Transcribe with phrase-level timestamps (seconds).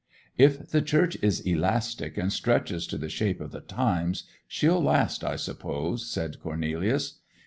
[0.35, 4.15] 'If the Church is elastic, and stretches to the shape of the time,
[4.47, 7.19] she'll last, I suppose,' said Cornelius.